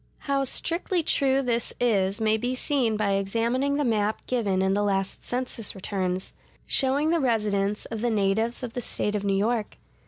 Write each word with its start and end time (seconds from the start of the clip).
How 0.21 0.45
strictly 0.45 1.03
true 1.03 1.43
this 1.43 1.73
is 1.79 2.19
may 2.19 2.35
be 2.35 2.55
seen 2.55 2.97
by 2.97 3.11
examining 3.11 3.75
the 3.75 3.83
map 3.83 4.25
given 4.25 4.63
in 4.63 4.73
the 4.73 4.81
last 4.81 5.23
census 5.23 5.75
returns,(142) 5.75 6.33
showing 6.65 7.11
the 7.11 7.19
residence 7.19 7.85
of 7.85 8.01
the 8.01 8.09
natives 8.09 8.63
of 8.63 8.73
the 8.73 8.81
State 8.81 9.13
of 9.13 9.23
New 9.23 9.37
York. 9.37 9.77